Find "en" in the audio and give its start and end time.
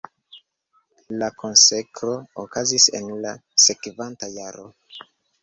3.01-3.13